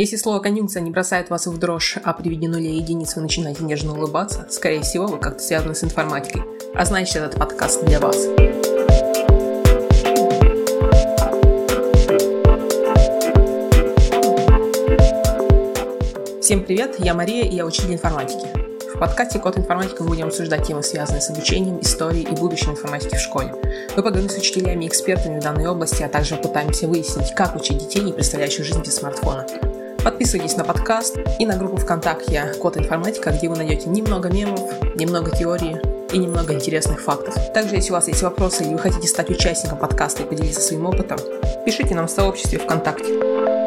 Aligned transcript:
Если 0.00 0.14
слово 0.14 0.38
«конъюнкция» 0.38 0.80
не 0.80 0.92
бросает 0.92 1.28
вас 1.28 1.48
в 1.48 1.58
дрожь, 1.58 1.98
а 2.04 2.12
при 2.12 2.28
виде 2.28 2.46
нуля 2.46 2.70
единиц 2.70 3.16
вы 3.16 3.22
начинаете 3.22 3.64
нежно 3.64 3.94
улыбаться, 3.94 4.46
скорее 4.48 4.82
всего, 4.82 5.08
вы 5.08 5.18
как-то 5.18 5.42
связаны 5.42 5.74
с 5.74 5.82
информатикой. 5.82 6.44
А 6.72 6.84
значит, 6.84 7.16
этот 7.16 7.34
подкаст 7.34 7.84
для 7.84 7.98
вас. 7.98 8.14
Всем 16.40 16.62
привет, 16.62 16.94
я 17.00 17.14
Мария, 17.14 17.42
и 17.42 17.56
я 17.56 17.66
учитель 17.66 17.92
информатики. 17.92 18.46
В 18.94 19.00
подкасте 19.00 19.40
«Код 19.40 19.58
информатика» 19.58 20.04
мы 20.04 20.10
будем 20.10 20.28
обсуждать 20.28 20.64
темы, 20.64 20.84
связанные 20.84 21.22
с 21.22 21.30
обучением, 21.30 21.80
историей 21.80 22.22
и 22.22 22.36
будущим 22.36 22.70
информатики 22.70 23.16
в 23.16 23.20
школе. 23.20 23.52
Мы 23.96 24.02
поговорим 24.04 24.28
с 24.28 24.38
учителями 24.38 24.84
и 24.84 24.88
экспертами 24.88 25.40
в 25.40 25.42
данной 25.42 25.66
области, 25.66 26.04
а 26.04 26.08
также 26.08 26.36
попытаемся 26.36 26.86
выяснить, 26.86 27.34
как 27.34 27.56
учить 27.56 27.78
детей, 27.78 28.02
не 28.02 28.12
представляющих 28.12 28.64
жизнь 28.64 28.80
без 28.80 28.94
смартфона. 28.94 29.44
Подписывайтесь 30.02 30.56
на 30.56 30.64
подкаст 30.64 31.18
и 31.38 31.46
на 31.46 31.56
группу 31.56 31.76
ВКонтакте 31.76 32.54
«Код 32.60 32.76
информатика», 32.76 33.30
где 33.30 33.48
вы 33.48 33.56
найдете 33.56 33.88
немного 33.88 34.30
мемов, 34.30 34.60
немного 34.94 35.30
теории 35.36 35.80
и 36.12 36.18
немного 36.18 36.54
интересных 36.54 37.00
фактов. 37.00 37.34
Также, 37.52 37.76
если 37.76 37.90
у 37.90 37.94
вас 37.94 38.08
есть 38.08 38.22
вопросы 38.22 38.64
или 38.64 38.72
вы 38.72 38.78
хотите 38.78 39.08
стать 39.08 39.30
участником 39.30 39.78
подкаста 39.78 40.22
и 40.22 40.26
поделиться 40.26 40.60
своим 40.60 40.86
опытом, 40.86 41.18
пишите 41.66 41.94
нам 41.94 42.06
в 42.06 42.10
сообществе 42.10 42.58
ВКонтакте. 42.58 43.57